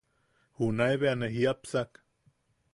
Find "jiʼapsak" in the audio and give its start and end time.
1.35-1.91